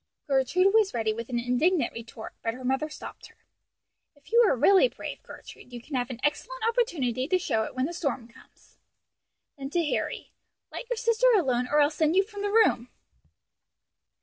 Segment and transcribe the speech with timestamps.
[0.25, 3.45] Gertrude was ready with an indignant retort, but her mother stopped her.
[4.15, 7.75] "If you are really brave, Gertrude, you can have an excellent opportunity to show it
[7.75, 8.79] when the storm comes."
[9.59, 10.31] Then to Harry,
[10.71, 12.89] "Let your sister alone, or I'll send you from the room."